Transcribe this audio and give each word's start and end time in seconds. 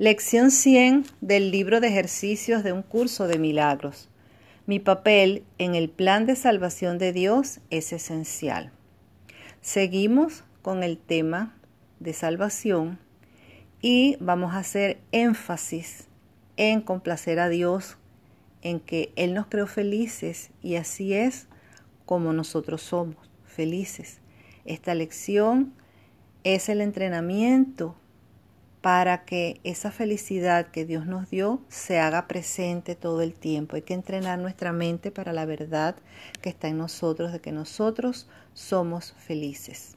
Lección 0.00 0.50
100 0.50 1.04
del 1.20 1.50
libro 1.50 1.78
de 1.78 1.88
ejercicios 1.88 2.64
de 2.64 2.72
un 2.72 2.80
curso 2.80 3.28
de 3.28 3.38
milagros. 3.38 4.08
Mi 4.64 4.78
papel 4.78 5.44
en 5.58 5.74
el 5.74 5.90
plan 5.90 6.24
de 6.24 6.36
salvación 6.36 6.96
de 6.96 7.12
Dios 7.12 7.60
es 7.68 7.92
esencial. 7.92 8.72
Seguimos 9.60 10.42
con 10.62 10.82
el 10.82 10.96
tema 10.96 11.54
de 11.98 12.14
salvación 12.14 12.98
y 13.82 14.16
vamos 14.20 14.54
a 14.54 14.60
hacer 14.60 15.00
énfasis 15.12 16.08
en 16.56 16.80
complacer 16.80 17.38
a 17.38 17.50
Dios, 17.50 17.98
en 18.62 18.80
que 18.80 19.12
Él 19.16 19.34
nos 19.34 19.48
creó 19.48 19.66
felices 19.66 20.48
y 20.62 20.76
así 20.76 21.12
es 21.12 21.46
como 22.06 22.32
nosotros 22.32 22.80
somos, 22.80 23.30
felices. 23.44 24.20
Esta 24.64 24.94
lección 24.94 25.74
es 26.42 26.70
el 26.70 26.80
entrenamiento 26.80 27.99
para 28.80 29.24
que 29.24 29.60
esa 29.62 29.90
felicidad 29.90 30.68
que 30.68 30.86
Dios 30.86 31.06
nos 31.06 31.28
dio 31.28 31.60
se 31.68 31.98
haga 31.98 32.26
presente 32.26 32.94
todo 32.94 33.20
el 33.20 33.34
tiempo. 33.34 33.76
Hay 33.76 33.82
que 33.82 33.94
entrenar 33.94 34.38
nuestra 34.38 34.72
mente 34.72 35.10
para 35.10 35.32
la 35.32 35.44
verdad 35.44 35.96
que 36.40 36.48
está 36.48 36.68
en 36.68 36.78
nosotros, 36.78 37.32
de 37.32 37.40
que 37.40 37.52
nosotros 37.52 38.28
somos 38.54 39.12
felices. 39.18 39.96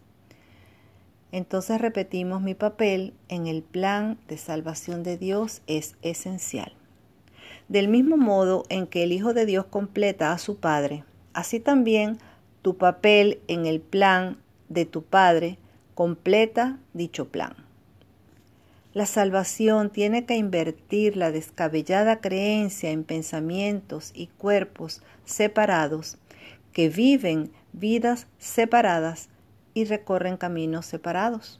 Entonces 1.32 1.82
repetimos, 1.82 2.42
mi 2.42 2.54
papel 2.54 3.14
en 3.30 3.48
el 3.48 3.64
plan 3.64 4.20
de 4.28 4.38
salvación 4.38 5.02
de 5.02 5.18
Dios 5.18 5.62
es 5.66 5.96
esencial. 6.02 6.74
Del 7.70 7.88
mismo 7.88 8.18
modo 8.18 8.66
en 8.70 8.86
que 8.86 9.04
el 9.04 9.14
Hijo 9.14 9.34
de 9.34 9.46
Dios 9.46 9.66
completa 9.66 10.34
a 10.34 10.38
su 10.38 10.58
Padre, 10.58 11.06
así 11.34 11.60
también 11.60 12.20
tu 12.62 12.78
papel 12.78 13.40
en 13.48 13.66
el 13.66 13.80
plan 13.80 14.38
de 14.70 14.86
tu 14.86 15.04
Padre 15.04 15.58
completa 15.96 16.78
dicho 16.94 17.30
plan. 17.30 17.63
La 18.94 19.08
salvación 19.08 19.90
tiene 19.90 20.26
que 20.26 20.36
invertir 20.36 21.18
la 21.18 21.32
descabellada 21.32 22.22
creencia 22.22 22.92
en 22.92 23.04
pensamientos 23.04 24.12
y 24.14 24.28
cuerpos 24.28 25.02
separados 25.26 26.18
que 26.74 26.90
viven 26.90 27.52
vidas 27.72 28.28
separadas 28.38 29.30
y 29.74 29.86
recorren 29.86 30.38
caminos 30.38 30.86
separados. 30.86 31.60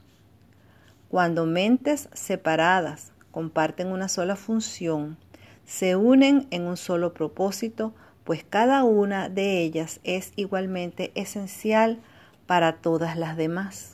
Cuando 1.08 1.44
mentes 1.44 2.08
separadas 2.12 3.12
comparten 3.32 3.88
una 3.88 4.08
sola 4.08 4.36
función, 4.36 5.18
se 5.64 5.96
unen 5.96 6.46
en 6.52 6.62
un 6.62 6.76
solo 6.76 7.14
propósito, 7.14 7.94
pues 8.22 8.44
cada 8.48 8.84
una 8.84 9.28
de 9.28 9.60
ellas 9.60 9.98
es 10.04 10.32
igualmente 10.36 11.10
esencial 11.16 12.00
para 12.46 12.76
todas 12.76 13.16
las 13.16 13.36
demás. 13.36 13.93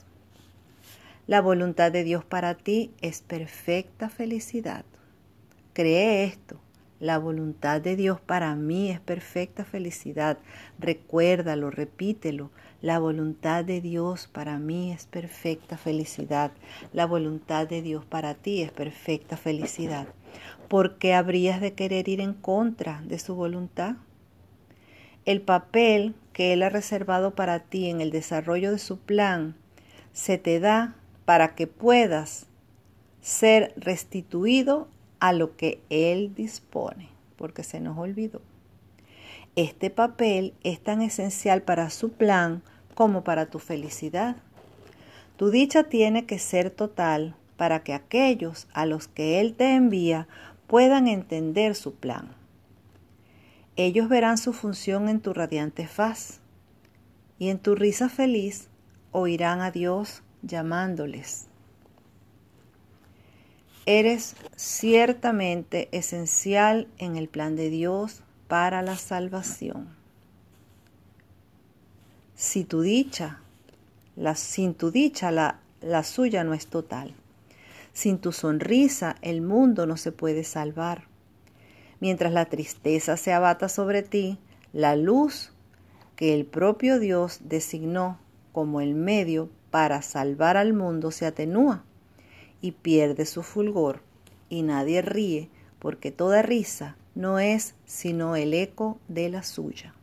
La 1.30 1.40
voluntad 1.40 1.92
de 1.92 2.02
Dios 2.02 2.24
para 2.24 2.56
ti 2.56 2.90
es 3.00 3.20
perfecta 3.22 4.08
felicidad. 4.08 4.84
Cree 5.74 6.24
esto. 6.24 6.60
La 6.98 7.18
voluntad 7.18 7.80
de 7.80 7.94
Dios 7.94 8.20
para 8.20 8.56
mí 8.56 8.90
es 8.90 8.98
perfecta 8.98 9.64
felicidad. 9.64 10.38
Recuérdalo, 10.80 11.70
repítelo. 11.70 12.50
La 12.82 12.98
voluntad 12.98 13.64
de 13.64 13.80
Dios 13.80 14.26
para 14.26 14.58
mí 14.58 14.90
es 14.90 15.06
perfecta 15.06 15.76
felicidad. 15.76 16.50
La 16.92 17.06
voluntad 17.06 17.68
de 17.68 17.80
Dios 17.80 18.04
para 18.04 18.34
ti 18.34 18.62
es 18.62 18.72
perfecta 18.72 19.36
felicidad. 19.36 20.08
¿Por 20.66 20.98
qué 20.98 21.14
habrías 21.14 21.60
de 21.60 21.74
querer 21.74 22.08
ir 22.08 22.20
en 22.20 22.34
contra 22.34 23.02
de 23.06 23.20
su 23.20 23.36
voluntad? 23.36 23.94
El 25.24 25.42
papel 25.42 26.16
que 26.32 26.54
Él 26.54 26.64
ha 26.64 26.70
reservado 26.70 27.36
para 27.36 27.60
ti 27.60 27.88
en 27.88 28.00
el 28.00 28.10
desarrollo 28.10 28.72
de 28.72 28.78
su 28.78 28.98
plan 28.98 29.54
se 30.12 30.36
te 30.36 30.58
da 30.58 30.96
para 31.24 31.54
que 31.54 31.66
puedas 31.66 32.46
ser 33.20 33.72
restituido 33.76 34.88
a 35.18 35.32
lo 35.32 35.56
que 35.56 35.80
Él 35.90 36.34
dispone, 36.34 37.08
porque 37.36 37.62
se 37.62 37.80
nos 37.80 37.98
olvidó. 37.98 38.40
Este 39.56 39.90
papel 39.90 40.54
es 40.62 40.80
tan 40.80 41.02
esencial 41.02 41.62
para 41.62 41.90
su 41.90 42.12
plan 42.12 42.62
como 42.94 43.24
para 43.24 43.46
tu 43.46 43.58
felicidad. 43.58 44.36
Tu 45.36 45.50
dicha 45.50 45.84
tiene 45.84 46.26
que 46.26 46.38
ser 46.38 46.70
total 46.70 47.34
para 47.56 47.82
que 47.82 47.92
aquellos 47.92 48.68
a 48.72 48.86
los 48.86 49.08
que 49.08 49.40
Él 49.40 49.54
te 49.54 49.74
envía 49.74 50.28
puedan 50.66 51.08
entender 51.08 51.74
su 51.74 51.94
plan. 51.94 52.34
Ellos 53.76 54.08
verán 54.08 54.38
su 54.38 54.52
función 54.52 55.08
en 55.08 55.20
tu 55.20 55.32
radiante 55.32 55.86
faz 55.86 56.40
y 57.38 57.48
en 57.48 57.58
tu 57.58 57.74
risa 57.74 58.08
feliz 58.08 58.68
oirán 59.12 59.62
a 59.62 59.70
Dios 59.70 60.22
llamándoles. 60.42 61.46
Eres 63.86 64.36
ciertamente 64.56 65.88
esencial 65.92 66.86
en 66.98 67.16
el 67.16 67.28
plan 67.28 67.56
de 67.56 67.70
Dios 67.70 68.22
para 68.46 68.82
la 68.82 68.96
salvación. 68.96 69.88
Si 72.34 72.64
tu 72.64 72.82
dicha, 72.82 73.40
la, 74.16 74.34
sin 74.34 74.74
tu 74.74 74.90
dicha 74.90 75.30
la, 75.30 75.60
la 75.80 76.04
suya 76.04 76.44
no 76.44 76.54
es 76.54 76.66
total. 76.66 77.14
Sin 77.92 78.18
tu 78.18 78.32
sonrisa 78.32 79.16
el 79.22 79.40
mundo 79.40 79.86
no 79.86 79.96
se 79.96 80.12
puede 80.12 80.44
salvar. 80.44 81.04
Mientras 82.00 82.32
la 82.32 82.46
tristeza 82.46 83.16
se 83.16 83.32
abata 83.32 83.68
sobre 83.68 84.02
ti, 84.02 84.38
la 84.72 84.96
luz 84.96 85.52
que 86.16 86.34
el 86.34 86.46
propio 86.46 86.98
Dios 86.98 87.40
designó 87.44 88.18
como 88.52 88.80
el 88.80 88.94
medio 88.94 89.50
para 89.70 90.02
salvar 90.02 90.56
al 90.56 90.72
mundo 90.72 91.10
se 91.10 91.26
atenúa 91.26 91.84
y 92.60 92.72
pierde 92.72 93.26
su 93.26 93.42
fulgor, 93.42 94.02
y 94.48 94.62
nadie 94.62 95.02
ríe, 95.02 95.48
porque 95.78 96.10
toda 96.10 96.42
risa 96.42 96.96
no 97.14 97.38
es 97.38 97.74
sino 97.86 98.36
el 98.36 98.54
eco 98.54 98.98
de 99.08 99.28
la 99.28 99.42
suya. 99.42 99.94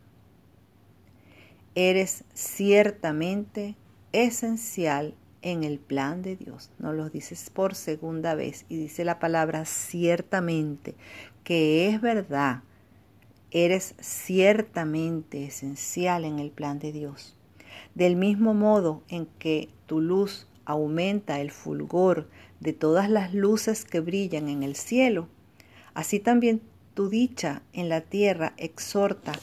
Eres 1.75 2.23
ciertamente 2.33 3.75
esencial 4.11 5.13
en 5.43 5.63
el 5.63 5.79
plan 5.79 6.23
de 6.23 6.35
Dios. 6.35 6.71
Nos 6.79 6.95
lo 6.95 7.09
dices 7.09 7.49
por 7.51 7.75
segunda 7.75 8.33
vez 8.33 8.65
y 8.69 8.77
dice 8.77 9.05
la 9.05 9.19
palabra 9.19 9.65
ciertamente, 9.65 10.95
que 11.43 11.87
es 11.87 12.01
verdad. 12.01 12.63
Eres 13.51 13.95
ciertamente 13.99 15.45
esencial 15.45 16.25
en 16.25 16.39
el 16.39 16.51
plan 16.51 16.79
de 16.79 16.91
Dios. 16.91 17.36
Del 17.95 18.15
mismo 18.15 18.53
modo 18.53 19.01
en 19.07 19.25
que 19.39 19.69
tu 19.85 20.01
luz 20.01 20.47
aumenta 20.65 21.39
el 21.39 21.51
fulgor 21.51 22.27
de 22.59 22.73
todas 22.73 23.09
las 23.09 23.33
luces 23.33 23.85
que 23.85 23.99
brillan 23.99 24.49
en 24.49 24.63
el 24.63 24.75
cielo, 24.75 25.27
así 25.93 26.19
también 26.19 26.61
tu 26.93 27.09
dicha 27.09 27.61
en 27.73 27.89
la 27.89 28.01
tierra 28.01 28.53
exhorta 28.57 29.33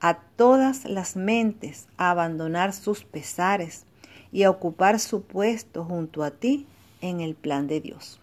a 0.00 0.18
todas 0.36 0.84
las 0.84 1.16
mentes 1.16 1.86
a 1.96 2.10
abandonar 2.10 2.72
sus 2.72 3.04
pesares 3.04 3.86
y 4.32 4.42
a 4.42 4.50
ocupar 4.50 5.00
su 5.00 5.22
puesto 5.22 5.84
junto 5.84 6.22
a 6.24 6.30
ti 6.30 6.66
en 7.00 7.20
el 7.20 7.34
plan 7.34 7.68
de 7.68 7.80
Dios. 7.80 8.20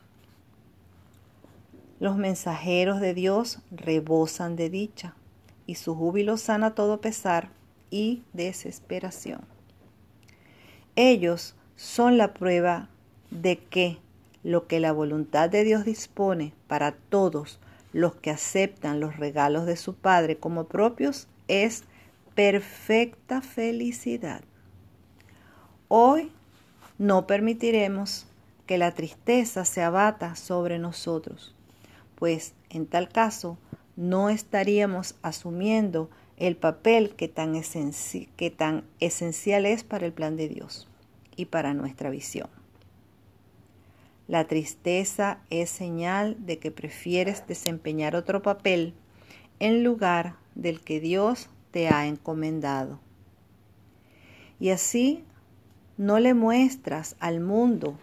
Los 2.00 2.18
mensajeros 2.18 3.00
de 3.00 3.14
Dios 3.14 3.60
rebosan 3.72 4.56
de 4.56 4.70
dicha 4.70 5.16
y 5.66 5.76
su 5.76 5.96
júbilo 5.96 6.38
sana 6.38 6.76
todo 6.76 7.00
pesar 7.00 7.50
y 7.90 8.24
desesperación. 8.34 9.42
Ellos 10.96 11.56
son 11.76 12.18
la 12.18 12.34
prueba 12.34 12.90
de 13.30 13.58
que 13.58 13.98
lo 14.44 14.68
que 14.68 14.80
la 14.80 14.92
voluntad 14.92 15.50
de 15.50 15.64
Dios 15.64 15.86
dispone 15.86 16.54
para 16.68 16.92
todos 16.92 17.60
los 17.94 18.16
que 18.16 18.32
aceptan 18.32 19.00
los 19.00 19.18
regalos 19.18 19.66
de 19.66 19.78
su 19.78 19.96
Padre 19.96 20.38
como 20.38 20.66
propios 20.66 21.28
es 21.48 21.84
perfecta 22.36 23.42
felicidad. 23.42 24.42
Hoy 25.88 26.32
no 26.98 27.28
permitiremos 27.28 28.26
que 28.66 28.78
la 28.78 28.94
tristeza 28.94 29.66
se 29.66 29.82
abata 29.82 30.36
sobre 30.36 30.80
nosotros, 30.80 31.54
pues 32.16 32.54
en 32.70 32.86
tal 32.86 33.10
caso 33.10 33.58
no 33.96 34.30
estaríamos 34.30 35.16
asumiendo 35.22 36.10
el 36.38 36.56
papel 36.56 37.16
que 37.16 37.28
tan, 37.28 37.60
que 38.36 38.52
tan 38.52 38.84
esencial 39.00 39.66
es 39.66 39.84
para 39.84 40.06
el 40.06 40.14
plan 40.14 40.38
de 40.38 40.50
Dios 40.50 40.88
y 41.36 41.46
para 41.46 41.74
nuestra 41.74 42.10
visión. 42.10 42.50
La 44.28 44.48
tristeza 44.48 45.40
es 45.50 45.70
señal 45.70 46.38
de 46.40 46.58
que 46.58 46.72
prefieres 46.72 47.46
desempeñar 47.48 48.16
otro 48.16 48.42
papel 48.42 48.94
en 49.60 49.84
lugar 49.84 50.36
del 50.56 50.82
que 50.82 51.00
Dios 51.00 51.50
te 51.72 51.90
ha 51.90 52.08
encomendado. 52.08 53.00
Y 54.60 54.70
así 54.70 55.24
no 55.98 56.20
le 56.20 56.34
muestras 56.34 57.16
al 57.20 57.40
mundo 57.40 57.98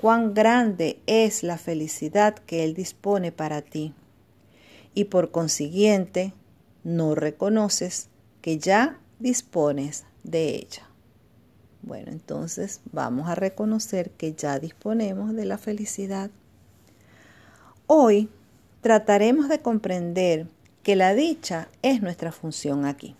cuán 0.00 0.34
grande 0.34 0.98
es 1.06 1.42
la 1.42 1.58
felicidad 1.58 2.34
que 2.34 2.64
Él 2.64 2.74
dispone 2.74 3.32
para 3.32 3.62
ti. 3.62 3.92
Y 4.94 5.04
por 5.04 5.30
consiguiente, 5.30 6.32
no 6.84 7.14
reconoces 7.14 8.08
que 8.42 8.58
ya 8.58 8.98
dispones 9.18 10.04
de 10.22 10.54
ella. 10.54 10.86
Bueno, 11.82 12.12
entonces 12.12 12.80
vamos 12.92 13.28
a 13.28 13.34
reconocer 13.34 14.10
que 14.10 14.34
ya 14.34 14.58
disponemos 14.58 15.34
de 15.34 15.46
la 15.46 15.58
felicidad. 15.58 16.30
Hoy 17.86 18.28
trataremos 18.80 19.48
de 19.48 19.60
comprender 19.60 20.46
que 20.82 20.96
la 20.96 21.14
dicha 21.14 21.68
es 21.82 22.02
nuestra 22.02 22.32
función 22.32 22.84
aquí. 22.84 23.16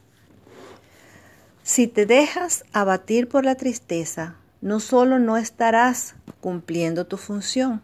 Si 1.63 1.87
te 1.87 2.05
dejas 2.05 2.65
abatir 2.73 3.29
por 3.29 3.45
la 3.45 3.55
tristeza, 3.55 4.37
no 4.61 4.81
solo 4.81 5.19
no 5.19 5.39
estarás 5.39 6.15
cumpliendo 6.41 7.07
tu 7.07 7.17
función, 7.17 7.81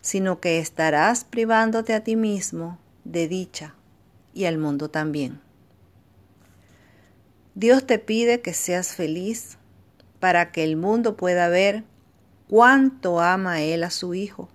sino 0.00 0.40
que 0.40 0.60
estarás 0.60 1.24
privándote 1.24 1.94
a 1.94 2.04
ti 2.04 2.14
mismo 2.14 2.78
de 3.04 3.26
dicha 3.26 3.74
y 4.38 4.44
al 4.44 4.56
mundo 4.56 4.88
también. 4.88 5.40
Dios 7.56 7.84
te 7.84 7.98
pide 7.98 8.40
que 8.40 8.54
seas 8.54 8.94
feliz 8.94 9.58
para 10.20 10.52
que 10.52 10.62
el 10.62 10.76
mundo 10.76 11.16
pueda 11.16 11.48
ver 11.48 11.82
cuánto 12.46 13.18
ama 13.18 13.62
Él 13.62 13.82
a 13.82 13.90
su 13.90 14.14
Hijo 14.14 14.48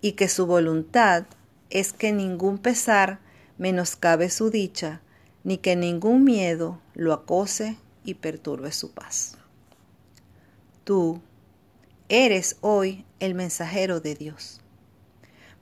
y 0.00 0.12
que 0.12 0.28
su 0.28 0.46
voluntad 0.46 1.26
es 1.70 1.92
que 1.92 2.10
ningún 2.10 2.58
pesar 2.58 3.20
menoscabe 3.58 4.28
su 4.28 4.50
dicha, 4.50 5.00
ni 5.44 5.58
que 5.58 5.76
ningún 5.76 6.24
miedo 6.24 6.80
lo 6.94 7.12
acose 7.12 7.76
y 8.02 8.14
perturbe 8.14 8.72
su 8.72 8.90
paz. 8.90 9.38
Tú 10.82 11.20
eres 12.08 12.56
hoy 12.60 13.04
el 13.20 13.36
mensajero 13.36 14.00
de 14.00 14.16
Dios. 14.16 14.60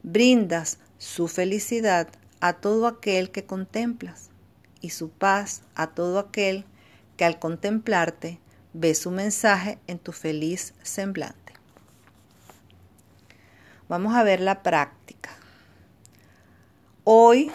Brindas 0.03 0.79
su 0.99 1.29
felicidad 1.29 2.09
a 2.41 2.55
todo 2.55 2.87
aquel 2.87 3.31
que 3.31 3.45
contemplas 3.45 4.31
y 4.81 4.91
su 4.91 5.11
paz 5.11 5.63
a 5.75 5.89
todo 5.89 6.19
aquel 6.19 6.65
que 7.17 7.25
al 7.25 7.39
contemplarte 7.39 8.39
ve 8.73 8.95
su 8.95 9.11
mensaje 9.11 9.79
en 9.87 9.99
tu 9.99 10.13
feliz 10.13 10.75
semblante. 10.83 11.55
Vamos 13.89 14.15
a 14.15 14.23
ver 14.23 14.41
la 14.41 14.63
práctica. 14.63 15.31
Hoy 17.05 17.51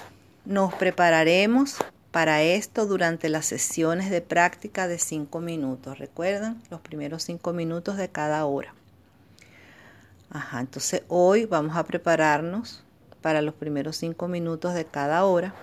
nos 0.45 0.74
prepararemos 0.74 1.77
para 2.12 2.42
esto 2.42 2.85
durante 2.85 3.30
las 3.30 3.45
sesiones 3.45 4.09
de 4.09 4.21
práctica 4.21 4.88
de 4.88 5.00
cinco 5.00 5.42
minutos. 5.42 6.00
¿Recuerdan? 6.00 6.62
Los 6.69 6.81
primeros 6.81 7.24
cinco 7.24 7.53
minutos 7.53 7.97
de 7.97 8.09
cada 8.09 8.45
hora. 8.45 8.74
Ajá, 10.31 10.59
entonces 10.59 11.03
hoy 11.07 11.45
vamos 11.45 11.75
a 11.75 11.83
prepararnos 11.83 12.83
para 13.21 13.42
los 13.42 13.54
primeros 13.54 13.98
cinco 13.98 14.27
minutos 14.27 14.74
de 14.74 14.86
cada 14.86 15.25
hora, 15.25 15.54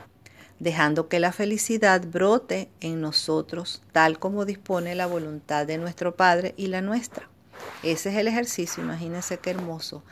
dejando 0.58 1.08
que 1.08 1.20
la 1.20 1.32
felicidad 1.32 2.02
brote 2.06 2.68
en 2.80 3.00
nosotros 3.00 3.82
tal 3.92 4.18
como 4.18 4.44
dispone 4.44 4.94
la 4.94 5.06
voluntad 5.06 5.66
de 5.66 5.78
nuestro 5.78 6.16
Padre 6.16 6.54
y 6.56 6.68
la 6.68 6.80
nuestra. 6.80 7.28
Ese 7.82 8.10
es 8.10 8.16
el 8.16 8.28
ejercicio, 8.28 8.82
imagínense 8.82 9.38
qué 9.38 9.50
hermoso. 9.50 10.02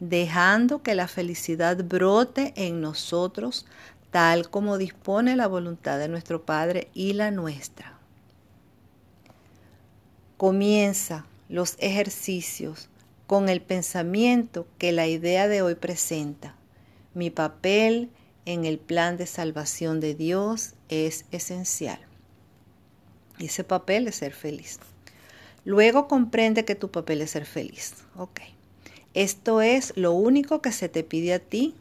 Dejando 0.00 0.82
que 0.82 0.94
la 0.94 1.08
felicidad 1.08 1.82
brote 1.84 2.52
en 2.56 2.80
nosotros 2.80 3.66
tal 4.10 4.48
como 4.48 4.78
dispone 4.78 5.34
la 5.36 5.48
voluntad 5.48 5.98
de 5.98 6.08
nuestro 6.08 6.44
Padre 6.44 6.88
y 6.94 7.14
la 7.14 7.30
nuestra. 7.30 7.98
Comienza 10.36 11.26
los 11.48 11.76
ejercicios 11.78 12.88
con 13.26 13.48
el 13.48 13.60
pensamiento 13.60 14.66
que 14.78 14.92
la 14.92 15.06
idea 15.06 15.48
de 15.48 15.62
hoy 15.62 15.74
presenta. 15.74 16.54
Mi 17.14 17.30
papel 17.30 18.10
en 18.44 18.64
el 18.64 18.78
plan 18.78 19.16
de 19.16 19.26
salvación 19.26 20.00
de 20.00 20.14
Dios 20.14 20.74
es 20.88 21.24
esencial. 21.30 21.98
Ese 23.38 23.64
papel 23.64 24.08
es 24.08 24.16
ser 24.16 24.32
feliz. 24.32 24.80
Luego 25.64 26.08
comprende 26.08 26.64
que 26.64 26.74
tu 26.74 26.90
papel 26.90 27.22
es 27.22 27.30
ser 27.30 27.46
feliz. 27.46 27.94
Ok. 28.16 28.40
Esto 29.14 29.60
es 29.60 29.92
lo 29.96 30.12
único 30.12 30.60
que 30.60 30.72
se 30.72 30.88
te 30.88 31.04
pide 31.04 31.34
a 31.34 31.38
ti 31.38 31.74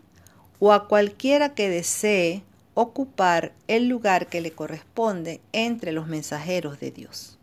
o 0.60 0.72
a 0.72 0.88
cualquiera 0.88 1.56
que 1.56 1.68
desee 1.68 2.44
ocupar 2.76 3.54
el 3.68 3.88
lugar 3.88 4.28
que 4.28 4.42
le 4.42 4.52
corresponde 4.52 5.42
entre 5.52 5.92
los 5.92 6.08
mensajeros 6.08 6.80
de 6.80 6.92
Dios. 6.92 7.38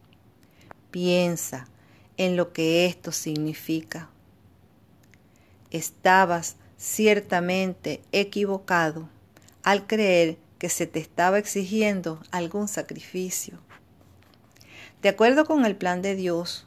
Piensa 0.90 1.68
en 2.16 2.36
lo 2.36 2.52
que 2.52 2.86
esto 2.86 3.12
significa. 3.12 4.08
Estabas 5.70 6.56
ciertamente 6.80 8.00
equivocado 8.10 9.08
al 9.62 9.86
creer 9.86 10.38
que 10.58 10.68
se 10.70 10.86
te 10.86 10.98
estaba 10.98 11.38
exigiendo 11.38 12.20
algún 12.30 12.68
sacrificio 12.68 13.60
de 15.02 15.08
acuerdo 15.08 15.46
con 15.46 15.64
el 15.64 15.76
plan 15.76 16.02
de 16.02 16.14
Dios, 16.14 16.66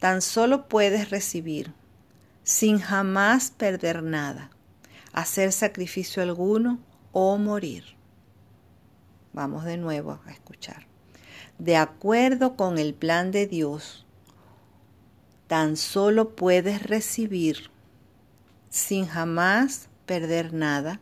tan 0.00 0.20
solo 0.20 0.66
puedes 0.66 1.10
recibir, 1.10 1.72
sin 2.42 2.80
jamás 2.80 3.52
perder 3.52 4.02
nada, 4.02 4.50
hacer 5.12 5.52
sacrificio 5.52 6.24
alguno 6.24 6.80
o 7.12 7.38
morir. 7.38 7.84
Vamos 9.32 9.64
de 9.64 9.76
nuevo 9.76 10.18
a 10.26 10.32
escuchar. 10.32 10.88
De 11.58 11.76
acuerdo 11.76 12.56
con 12.56 12.78
el 12.78 12.94
plan 12.94 13.30
de 13.30 13.46
Dios, 13.46 14.06
tan 15.46 15.76
solo 15.76 16.34
puedes 16.34 16.82
recibir, 16.82 17.70
sin 18.72 19.06
jamás 19.06 19.88
perder 20.06 20.54
nada, 20.54 20.98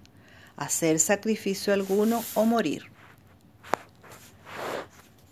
hacer 0.57 0.99
sacrificio 0.99 1.73
alguno 1.73 2.23
o 2.35 2.45
morir. 2.45 2.91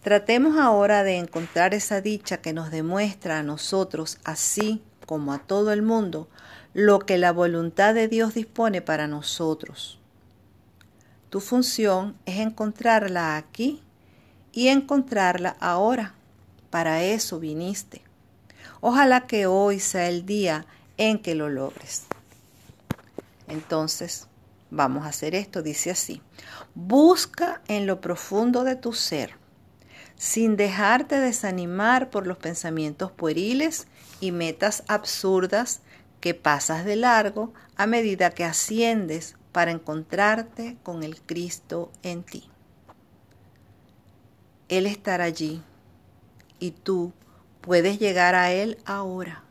Tratemos 0.03 0.57
ahora 0.57 1.03
de 1.03 1.19
encontrar 1.19 1.75
esa 1.75 2.01
dicha 2.01 2.37
que 2.39 2.53
nos 2.53 2.71
demuestra 2.71 3.41
a 3.41 3.43
nosotros, 3.43 4.19
así 4.23 4.81
como 5.05 5.33
a 5.33 5.41
todo 5.41 5.73
el 5.73 5.83
mundo, 5.83 6.29
lo 6.75 7.01
que 7.01 7.19
la 7.19 7.33
voluntad 7.33 7.93
de 7.93 8.07
Dios 8.07 8.35
dispone 8.35 8.83
para 8.83 9.09
nosotros. 9.09 9.99
Tu 11.31 11.41
función 11.41 12.17
es 12.25 12.39
encontrarla 12.39 13.37
aquí 13.37 13.83
y 14.53 14.69
encontrarla 14.69 15.57
ahora. 15.59 16.15
Para 16.71 17.03
eso 17.03 17.41
viniste. 17.41 18.03
Ojalá 18.81 19.27
que 19.27 19.47
hoy 19.47 19.81
sea 19.81 20.09
el 20.09 20.25
día 20.25 20.67
en 20.99 21.19
que 21.19 21.35
lo 21.35 21.49
logres. 21.49 22.07
Entonces, 23.49 24.29
vamos 24.71 25.05
a 25.05 25.09
hacer 25.09 25.35
esto. 25.35 25.63
Dice 25.63 25.91
así, 25.91 26.23
busca 26.75 27.63
en 27.69 27.87
lo 27.87 28.01
profundo 28.01 28.65
de 28.65 28.77
tu 28.77 28.93
ser 28.93 29.35
sin 30.19 30.57
dejarte 30.57 31.21
desanimar 31.21 32.11
por 32.11 32.27
los 32.27 32.39
pensamientos 32.39 33.13
pueriles 33.13 33.87
y 34.21 34.33
metas 34.33 34.83
absurdas 34.89 35.81
que 36.21 36.35
pasas 36.35 36.85
de 36.85 36.97
largo 36.97 37.55
a 37.77 37.87
medida 37.87 38.31
que 38.31 38.45
asciendes 38.45 39.37
para 39.53 39.71
encontrarte 39.71 40.77
con 40.83 41.05
el 41.05 41.21
Cristo 41.21 41.93
en 42.03 42.25
ti. 42.25 42.51
Él 44.69 44.87
estará 44.87 45.25
allí 45.25 45.63
y 46.59 46.73
tú 46.73 47.13
puedes 47.61 48.01
llegar 48.01 48.35
a 48.35 48.51
Él 48.51 48.79
ahora. 48.85 49.45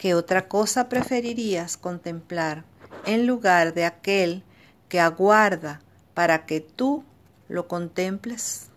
¿Qué 0.00 0.14
otra 0.14 0.48
cosa 0.48 0.88
preferirías 0.88 1.76
contemplar 1.76 2.64
en 3.04 3.26
lugar 3.26 3.74
de 3.74 3.84
aquel 3.84 4.42
que 4.88 4.98
aguarda 4.98 5.82
para 6.14 6.46
que 6.46 6.62
tú 6.62 7.04
lo 7.50 7.68
contemples? 7.68 8.68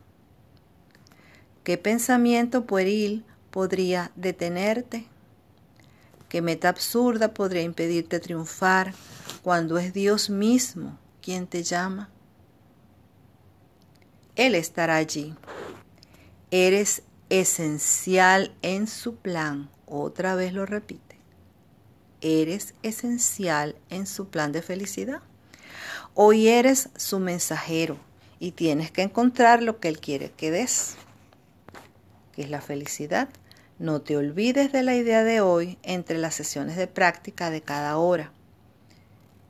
¿Qué 1.64 1.78
pensamiento 1.78 2.66
pueril 2.66 3.24
podría 3.52 4.12
detenerte? 4.18 5.06
¿Qué 6.28 6.42
meta 6.42 6.68
absurda 6.68 7.34
podría 7.34 7.62
impedirte 7.62 8.20
triunfar 8.20 8.94
cuando 9.44 9.78
es 9.78 9.94
Dios 9.94 10.30
mismo 10.30 11.00
quien 11.22 11.48
te 11.48 11.64
llama? 11.64 12.10
Él 14.36 14.56
estará 14.56 14.98
allí. 14.98 15.36
Eres 16.52 17.02
esencial 17.30 18.54
en 18.62 18.88
su 18.88 19.16
plan. 19.16 19.70
Otra 19.86 20.36
vez 20.36 20.52
lo 20.52 20.66
repite. 20.66 21.13
Eres 22.24 22.74
esencial 22.84 23.76
en 23.90 24.08
su 24.08 24.30
plan 24.30 24.52
de 24.54 24.62
felicidad. 24.62 25.22
Hoy 26.16 26.48
eres 26.48 26.90
su 26.96 27.20
mensajero 27.20 27.98
y 28.40 28.52
tienes 28.52 28.92
que 28.92 29.02
encontrar 29.02 29.62
lo 29.62 29.80
que 29.80 29.90
Él 29.90 30.00
quiere 30.00 30.32
que 30.32 30.50
des 30.50 30.96
que 32.34 32.44
es 32.44 32.50
la 32.50 32.62
felicidad. 32.62 33.30
No 33.78 34.02
te 34.02 34.18
olvides 34.18 34.72
de 34.72 34.84
la 34.84 34.96
idea 34.96 35.24
de 35.24 35.42
hoy 35.42 35.78
entre 35.84 36.18
las 36.18 36.36
sesiones 36.36 36.78
de 36.78 36.88
práctica 36.88 37.50
de 37.50 37.62
cada 37.62 37.98
hora. 37.98 38.32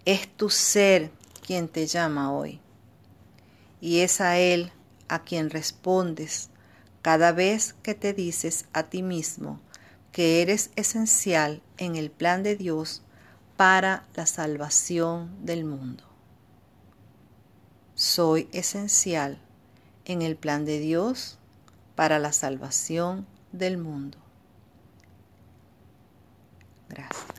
Es 0.05 0.27
tu 0.27 0.49
ser 0.49 1.11
quien 1.45 1.67
te 1.67 1.87
llama 1.87 2.33
hoy. 2.33 2.59
Y 3.81 3.99
es 3.99 4.19
a 4.19 4.37
Él 4.39 4.71
a 5.07 5.23
quien 5.23 5.49
respondes 5.49 6.49
cada 7.01 7.31
vez 7.31 7.75
que 7.83 7.93
te 7.93 8.13
dices 8.13 8.65
a 8.73 8.83
ti 8.83 9.03
mismo 9.03 9.59
que 10.13 10.43
eres 10.43 10.69
esencial 10.75 11.61
en 11.77 11.95
el 11.95 12.11
plan 12.11 12.43
de 12.43 12.55
Dios 12.55 13.01
para 13.57 14.05
la 14.15 14.27
salvación 14.27 15.43
del 15.43 15.65
mundo. 15.65 16.03
Soy 17.95 18.47
esencial 18.53 19.39
en 20.05 20.21
el 20.21 20.35
plan 20.35 20.65
de 20.65 20.79
Dios 20.79 21.39
para 21.95 22.19
la 22.19 22.31
salvación 22.31 23.25
del 23.51 23.79
mundo. 23.79 24.19
Gracias. 26.89 27.32